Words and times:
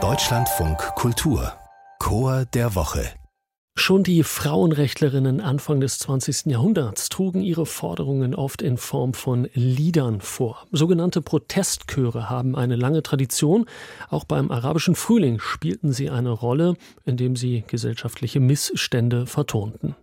Deutschlandfunk 0.00 0.78
Kultur 0.94 1.52
Chor 1.98 2.44
der 2.44 2.76
Woche 2.76 3.04
Schon 3.74 4.04
die 4.04 4.22
Frauenrechtlerinnen 4.22 5.40
Anfang 5.40 5.80
des 5.80 5.98
20. 5.98 6.46
Jahrhunderts 6.46 7.08
trugen 7.08 7.40
ihre 7.40 7.66
Forderungen 7.66 8.36
oft 8.36 8.62
in 8.62 8.76
Form 8.76 9.14
von 9.14 9.48
Liedern 9.52 10.20
vor. 10.20 10.64
Sogenannte 10.70 11.22
Protestchöre 11.22 12.30
haben 12.30 12.54
eine 12.54 12.76
lange 12.76 13.02
Tradition. 13.02 13.66
Auch 14.10 14.22
beim 14.22 14.52
arabischen 14.52 14.94
Frühling 14.94 15.40
spielten 15.40 15.92
sie 15.92 16.08
eine 16.08 16.30
Rolle, 16.30 16.76
indem 17.04 17.34
sie 17.34 17.64
gesellschaftliche 17.66 18.38
Missstände 18.38 19.26
vertonten. 19.26 19.96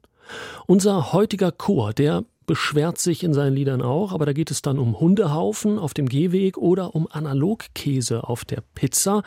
Unser 0.68 1.14
heutiger 1.14 1.54
Chor, 1.54 1.94
der 1.94 2.26
beschwert 2.46 2.98
sich 2.98 3.24
in 3.24 3.34
seinen 3.34 3.54
Liedern 3.54 3.82
auch, 3.82 4.14
aber 4.14 4.26
da 4.26 4.34
geht 4.34 4.52
es 4.52 4.62
dann 4.62 4.80
um 4.80 5.00
Hundehaufen 5.00 5.80
auf 5.80 5.94
dem 5.94 6.08
Gehweg 6.08 6.58
oder 6.58 6.96
um 6.96 7.08
Analogkäse 7.10 8.28
auf 8.28 8.46
der 8.46 8.64
Pizza. 8.76 9.24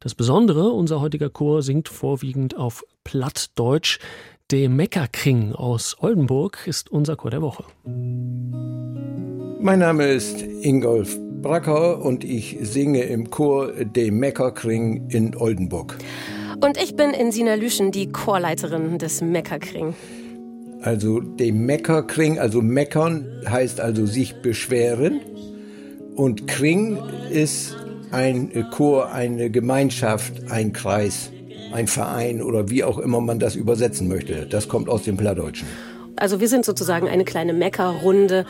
Das 0.00 0.14
Besondere, 0.14 0.70
unser 0.70 1.00
heutiger 1.00 1.30
Chor 1.30 1.62
singt 1.62 1.88
vorwiegend 1.88 2.56
auf 2.56 2.84
Plattdeutsch. 3.04 3.98
De 4.50 4.68
Meckerkring 4.68 5.52
aus 5.52 5.96
Oldenburg 6.00 6.66
ist 6.66 6.90
unser 6.90 7.16
Chor 7.16 7.30
der 7.30 7.42
Woche. 7.42 7.64
Mein 9.60 9.78
Name 9.78 10.06
ist 10.06 10.42
Ingolf 10.42 11.16
Bracker 11.42 12.02
und 12.02 12.24
ich 12.24 12.58
singe 12.62 13.02
im 13.02 13.30
Chor 13.30 13.72
De 13.72 14.10
Meckerkring 14.10 15.08
in 15.10 15.36
Oldenburg. 15.36 15.98
Und 16.62 16.76
ich 16.76 16.96
bin 16.96 17.10
in 17.10 17.32
Sina 17.32 17.54
Lüschen, 17.54 17.90
die 17.92 18.10
Chorleiterin 18.10 18.98
des 18.98 19.22
Meckerkring. 19.22 19.94
Also 20.82 21.20
De 21.20 21.52
Meckerkring, 21.52 22.38
also 22.38 22.62
meckern 22.62 23.26
heißt 23.46 23.80
also 23.80 24.06
sich 24.06 24.36
beschweren 24.36 25.20
und 26.14 26.46
Kring 26.46 26.98
ist 27.30 27.76
ein 28.10 28.66
Chor, 28.70 29.12
eine 29.12 29.50
Gemeinschaft, 29.50 30.50
ein 30.50 30.72
Kreis, 30.72 31.30
ein 31.72 31.86
Verein 31.86 32.42
oder 32.42 32.70
wie 32.70 32.82
auch 32.82 32.98
immer 32.98 33.20
man 33.20 33.38
das 33.38 33.56
übersetzen 33.56 34.08
möchte. 34.08 34.46
Das 34.46 34.68
kommt 34.68 34.88
aus 34.88 35.04
dem 35.04 35.16
Plattdeutschen. 35.16 35.68
Also 36.16 36.40
wir 36.40 36.48
sind 36.48 36.64
sozusagen 36.64 37.08
eine 37.08 37.24
kleine 37.24 37.52
Meckerrunde 37.52 38.46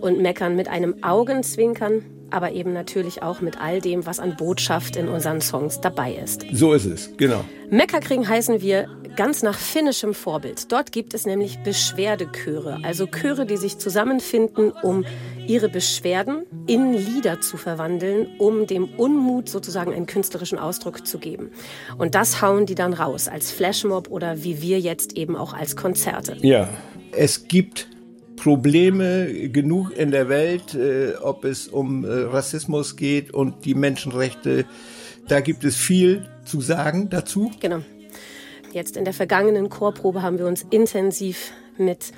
und 0.00 0.20
meckern 0.20 0.56
mit 0.56 0.68
einem 0.68 1.02
Augenzwinkern, 1.02 2.02
aber 2.30 2.52
eben 2.52 2.72
natürlich 2.72 3.22
auch 3.22 3.40
mit 3.40 3.60
all 3.60 3.80
dem, 3.80 4.06
was 4.06 4.20
an 4.20 4.36
Botschaft 4.36 4.96
in 4.96 5.08
unseren 5.08 5.40
Songs 5.40 5.80
dabei 5.80 6.14
ist. 6.14 6.44
So 6.52 6.72
ist 6.72 6.84
es, 6.84 7.16
genau. 7.16 7.44
Meckerkring 7.70 8.28
heißen 8.28 8.60
wir 8.62 8.88
ganz 9.16 9.42
nach 9.42 9.58
finnischem 9.58 10.14
Vorbild. 10.14 10.70
Dort 10.70 10.92
gibt 10.92 11.12
es 11.12 11.26
nämlich 11.26 11.58
Beschwerdechöre, 11.64 12.78
also 12.84 13.06
Chöre, 13.06 13.46
die 13.46 13.56
sich 13.56 13.78
zusammenfinden, 13.78 14.70
um 14.70 15.04
ihre 15.46 15.68
Beschwerden 15.68 16.46
in 16.66 16.92
Lieder 16.94 17.40
zu 17.40 17.56
verwandeln, 17.56 18.28
um 18.38 18.66
dem 18.66 18.84
Unmut 18.96 19.48
sozusagen 19.48 19.92
einen 19.92 20.06
künstlerischen 20.06 20.58
Ausdruck 20.58 21.06
zu 21.06 21.18
geben. 21.18 21.50
Und 21.98 22.14
das 22.14 22.40
hauen 22.42 22.64
die 22.66 22.76
dann 22.76 22.92
raus 22.92 23.26
als 23.26 23.50
Flashmob 23.50 24.08
oder 24.08 24.44
wie 24.44 24.62
wir 24.62 24.78
jetzt 24.78 25.16
eben 25.16 25.34
auch 25.34 25.52
als 25.52 25.74
Konzerte. 25.74 26.36
Ja, 26.40 26.68
es 27.10 27.48
gibt 27.48 27.88
Probleme 28.48 29.50
genug 29.50 29.94
in 29.94 30.10
der 30.10 30.30
Welt, 30.30 30.74
äh, 30.74 31.16
ob 31.20 31.44
es 31.44 31.68
um 31.68 32.02
äh, 32.06 32.08
Rassismus 32.08 32.96
geht 32.96 33.34
und 33.34 33.66
die 33.66 33.74
Menschenrechte. 33.74 34.64
Da 35.28 35.40
gibt 35.40 35.64
es 35.64 35.76
viel 35.76 36.26
zu 36.46 36.62
sagen 36.62 37.10
dazu. 37.10 37.50
Genau. 37.60 37.80
Jetzt 38.72 38.96
in 38.96 39.04
der 39.04 39.12
vergangenen 39.12 39.68
Chorprobe 39.68 40.22
haben 40.22 40.38
wir 40.38 40.46
uns 40.46 40.64
intensiv 40.70 41.52
mit 41.76 42.12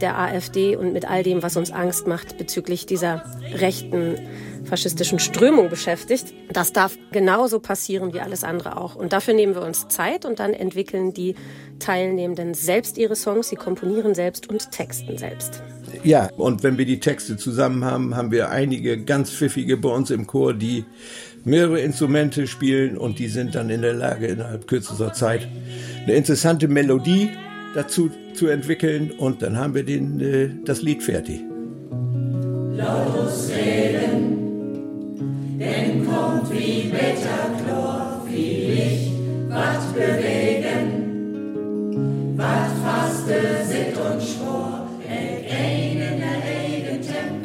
der 0.00 0.18
AfD 0.18 0.74
und 0.74 0.94
mit 0.94 1.04
all 1.04 1.22
dem, 1.22 1.42
was 1.42 1.54
uns 1.58 1.70
Angst 1.70 2.06
macht 2.06 2.38
bezüglich 2.38 2.86
dieser 2.86 3.22
rechten 3.52 4.16
faschistischen 4.64 5.18
Strömung 5.18 5.68
beschäftigt. 5.68 6.32
Das 6.50 6.72
darf 6.72 6.96
genauso 7.12 7.60
passieren 7.60 8.14
wie 8.14 8.20
alles 8.20 8.42
andere 8.42 8.78
auch. 8.78 8.94
Und 8.94 9.12
dafür 9.12 9.34
nehmen 9.34 9.54
wir 9.54 9.62
uns 9.62 9.88
Zeit 9.88 10.24
und 10.24 10.38
dann 10.38 10.54
entwickeln 10.54 11.12
die 11.12 11.34
Teilnehmenden 11.78 12.54
selbst 12.54 12.96
ihre 12.96 13.16
Songs, 13.16 13.50
sie 13.50 13.56
komponieren 13.56 14.14
selbst 14.14 14.48
und 14.48 14.70
texten 14.70 15.18
selbst. 15.18 15.62
Ja, 16.04 16.28
und 16.36 16.62
wenn 16.62 16.76
wir 16.76 16.84
die 16.84 17.00
Texte 17.00 17.36
zusammen 17.38 17.84
haben, 17.84 18.14
haben 18.14 18.30
wir 18.30 18.50
einige 18.50 19.02
ganz 19.02 19.30
pfiffige 19.30 19.78
bei 19.78 19.88
uns 19.88 20.10
im 20.10 20.26
Chor, 20.26 20.52
die 20.52 20.84
mehrere 21.44 21.80
Instrumente 21.80 22.46
spielen 22.46 22.96
und 22.98 23.18
die 23.18 23.28
sind 23.28 23.54
dann 23.54 23.70
in 23.70 23.80
der 23.82 23.94
Lage, 23.94 24.26
innerhalb 24.26 24.66
kürzester 24.66 25.14
Zeit 25.14 25.48
eine 26.04 26.14
interessante 26.14 26.68
Melodie 26.68 27.30
dazu 27.74 28.10
zu 28.34 28.48
entwickeln. 28.48 29.12
Und 29.12 29.40
dann 29.42 29.56
haben 29.56 29.74
wir 29.74 29.84
den, 29.84 30.20
äh, 30.20 30.50
das 30.64 30.82
Lied 30.82 31.02
fertig. 31.02 31.40
Laut 32.76 33.32
reden, 33.56 34.38
denn 35.58 36.04
kommt 36.04 36.52
wie 36.52 36.90
Metachlor, 36.92 38.26
wie 38.28 38.66
Licht, 38.72 39.12
wat 39.48 39.94
bewegen, 39.94 41.04
wat 42.36 42.70
faste 42.82 43.64
sit 43.64 43.96
und 43.96 44.20
schwor, 44.20 44.63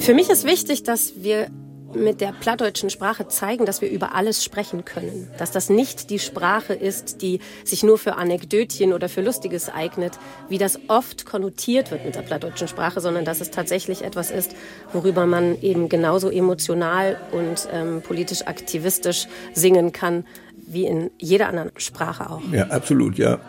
Für 0.10 0.16
mich 0.16 0.32
ist 0.32 0.44
wichtig, 0.44 0.82
dass 0.82 1.22
wir 1.22 1.52
mit 1.94 2.20
der 2.20 2.32
plattdeutschen 2.32 2.90
Sprache 2.90 3.28
zeigen, 3.28 3.68
dass 3.68 3.80
wir 3.84 3.92
über 3.92 4.16
alles 4.16 4.44
sprechen 4.44 4.84
können. 4.84 5.28
Dass 5.38 5.52
das 5.52 5.70
nicht 5.70 6.10
die 6.10 6.18
Sprache 6.18 6.74
ist, 6.74 7.22
die 7.22 7.42
sich 7.64 7.84
nur 7.84 8.00
für 8.00 8.16
Anekdötchen 8.16 8.94
oder 8.94 9.08
für 9.08 9.22
Lustiges 9.22 9.70
eignet, 9.70 10.18
wie 10.50 10.58
das 10.58 10.80
oft 10.88 11.28
konnotiert 11.28 11.92
wird 11.92 12.06
mit 12.06 12.16
der 12.16 12.24
plattdeutschen 12.24 12.68
Sprache, 12.68 13.02
sondern 13.02 13.24
dass 13.24 13.40
es 13.40 13.52
tatsächlich 13.52 14.04
etwas 14.04 14.32
ist, 14.32 14.56
worüber 14.94 15.28
man 15.28 15.62
eben 15.62 15.90
genauso 15.90 16.32
emotional 16.32 17.20
und 17.32 17.68
ähm, 17.72 18.02
politisch 18.02 18.48
aktivistisch 18.48 19.28
singen 19.54 19.92
kann, 19.92 20.26
wie 20.56 20.88
in 20.88 21.12
jeder 21.20 21.50
anderen 21.50 21.72
Sprache 21.78 22.32
auch. 22.32 22.42
Ja, 22.52 22.66
absolut, 22.70 23.20
ja. 23.20 23.40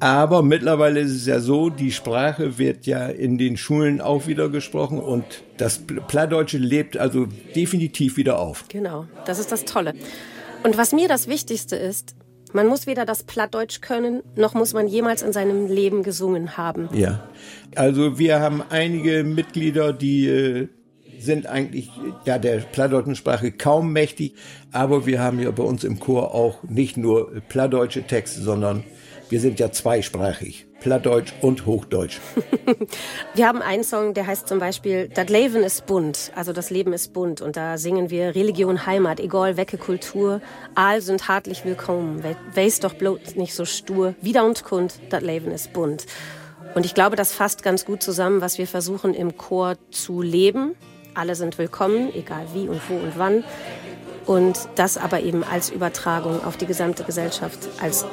Aber 0.00 0.42
mittlerweile 0.42 1.00
ist 1.00 1.12
es 1.12 1.26
ja 1.26 1.40
so, 1.40 1.68
die 1.68 1.92
Sprache 1.92 2.58
wird 2.58 2.86
ja 2.86 3.06
in 3.06 3.36
den 3.36 3.58
Schulen 3.58 4.00
auch 4.00 4.26
wieder 4.26 4.48
gesprochen 4.48 4.98
und 4.98 5.24
das 5.58 5.82
Plattdeutsche 6.08 6.56
lebt 6.56 6.96
also 6.96 7.26
definitiv 7.54 8.16
wieder 8.16 8.38
auf. 8.38 8.64
Genau, 8.68 9.06
das 9.26 9.38
ist 9.38 9.52
das 9.52 9.66
Tolle. 9.66 9.92
Und 10.64 10.78
was 10.78 10.92
mir 10.92 11.06
das 11.06 11.28
Wichtigste 11.28 11.76
ist, 11.76 12.14
man 12.52 12.66
muss 12.66 12.86
weder 12.86 13.04
das 13.04 13.22
Plattdeutsch 13.22 13.80
können, 13.80 14.22
noch 14.36 14.54
muss 14.54 14.72
man 14.72 14.88
jemals 14.88 15.22
in 15.22 15.32
seinem 15.32 15.68
Leben 15.68 16.02
gesungen 16.02 16.56
haben. 16.56 16.88
Ja, 16.92 17.28
also 17.76 18.18
wir 18.18 18.40
haben 18.40 18.62
einige 18.70 19.22
Mitglieder, 19.22 19.92
die 19.92 20.26
äh, 20.26 20.68
sind 21.20 21.46
eigentlich 21.46 21.90
ja 22.24 22.38
der 22.38 22.58
plattdeutschen 22.58 23.16
Sprache 23.16 23.52
kaum 23.52 23.92
mächtig, 23.92 24.34
aber 24.72 25.06
wir 25.06 25.20
haben 25.20 25.40
ja 25.40 25.50
bei 25.50 25.62
uns 25.62 25.84
im 25.84 26.00
Chor 26.00 26.34
auch 26.34 26.62
nicht 26.64 26.96
nur 26.96 27.40
plattdeutsche 27.48 28.02
Texte, 28.02 28.40
sondern 28.40 28.84
wir 29.28 29.40
sind 29.40 29.60
ja 29.60 29.70
zweisprachig. 29.70 30.66
Plattdeutsch 30.80 31.32
und 31.42 31.66
Hochdeutsch. 31.66 32.18
wir 33.34 33.46
haben 33.46 33.62
einen 33.62 33.84
Song, 33.84 34.14
der 34.14 34.26
heißt 34.26 34.48
zum 34.48 34.58
Beispiel 34.58 35.08
Das 35.14 35.28
Leben 35.28 35.62
ist 35.62 35.86
bunt, 35.86 36.32
also 36.34 36.52
das 36.52 36.70
Leben 36.70 36.92
ist 36.92 37.12
bunt. 37.12 37.40
Und 37.40 37.56
da 37.56 37.78
singen 37.78 38.10
wir 38.10 38.34
Religion, 38.34 38.86
Heimat, 38.86 39.20
egal 39.20 39.56
welche 39.56 39.78
Kultur, 39.78 40.40
all 40.74 41.00
sind 41.02 41.28
hartlich 41.28 41.64
willkommen. 41.64 42.24
Weiß 42.54 42.80
doch 42.80 42.94
bloß 42.94 43.36
nicht 43.36 43.54
so 43.54 43.64
stur. 43.66 44.14
Wieder 44.22 44.44
und 44.44 44.64
kund, 44.64 44.94
das 45.10 45.22
Leben 45.22 45.50
ist 45.52 45.72
bunt. 45.72 46.06
Und 46.74 46.86
ich 46.86 46.94
glaube, 46.94 47.14
das 47.14 47.32
fasst 47.32 47.62
ganz 47.62 47.84
gut 47.84 48.02
zusammen, 48.02 48.40
was 48.40 48.58
wir 48.58 48.66
versuchen 48.66 49.14
im 49.14 49.36
Chor 49.36 49.76
zu 49.90 50.22
leben. 50.22 50.74
Alle 51.14 51.34
sind 51.34 51.58
willkommen, 51.58 52.14
egal 52.14 52.46
wie 52.54 52.68
und 52.68 52.80
wo 52.88 52.94
und 52.94 53.18
wann 53.18 53.44
und 54.26 54.68
das 54.76 54.96
aber 54.96 55.20
eben 55.20 55.42
als 55.42 55.70
Übertragung 55.70 56.44
auf 56.44 56.56
die 56.56 56.66
gesamte 56.66 57.02
Gesellschaft, 57.04 57.68
als 57.80 58.06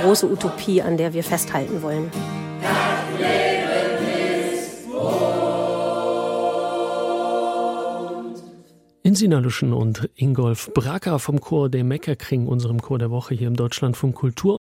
große 0.00 0.26
Utopie, 0.28 0.82
an 0.82 0.96
der 0.96 1.12
wir 1.14 1.22
festhalten 1.22 1.82
wollen. 1.82 2.10
Insina 9.02 9.38
Lüschen 9.38 9.72
und 9.72 10.10
Ingolf 10.14 10.70
Bracker 10.74 11.18
vom 11.18 11.40
Chor 11.40 11.68
der 11.68 11.84
Meckerkring, 11.84 12.46
unserem 12.46 12.82
Chor 12.82 12.98
der 12.98 13.10
Woche 13.10 13.34
hier 13.34 13.48
im 13.48 13.56
Deutschlandfunk 13.56 14.14
Kultur. 14.14 14.56